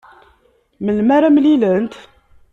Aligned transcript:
Melmi 0.83 1.13
ara 1.17 1.29
mlilent? 1.35 1.93